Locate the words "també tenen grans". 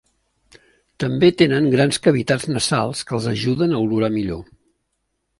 1.01-1.99